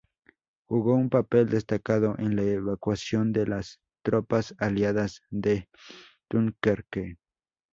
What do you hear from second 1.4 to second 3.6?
destacado en la evacuación de